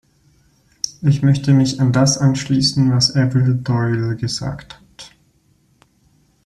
[1.03, 5.11] Ich möchte mich an das anschließen, was Avril Doyle gesagt hat.